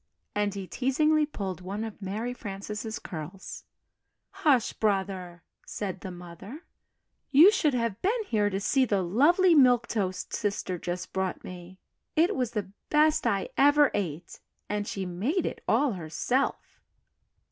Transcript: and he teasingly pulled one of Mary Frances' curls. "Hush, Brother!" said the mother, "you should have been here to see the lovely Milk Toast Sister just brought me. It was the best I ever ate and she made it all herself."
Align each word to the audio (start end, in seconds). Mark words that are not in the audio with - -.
and 0.33 0.55
he 0.55 0.65
teasingly 0.65 1.27
pulled 1.27 1.61
one 1.61 1.83
of 1.83 2.01
Mary 2.01 2.33
Frances' 2.33 2.97
curls. 2.97 3.65
"Hush, 4.31 4.73
Brother!" 4.73 5.43
said 5.67 6.01
the 6.01 6.09
mother, 6.09 6.65
"you 7.29 7.51
should 7.51 7.75
have 7.75 8.01
been 8.01 8.23
here 8.25 8.49
to 8.49 8.59
see 8.59 8.83
the 8.83 9.03
lovely 9.03 9.53
Milk 9.53 9.85
Toast 9.85 10.33
Sister 10.33 10.79
just 10.79 11.13
brought 11.13 11.43
me. 11.43 11.77
It 12.15 12.35
was 12.35 12.53
the 12.53 12.71
best 12.89 13.27
I 13.27 13.49
ever 13.59 13.91
ate 13.93 14.39
and 14.67 14.87
she 14.87 15.05
made 15.05 15.45
it 15.45 15.61
all 15.67 15.91
herself." 15.91 16.81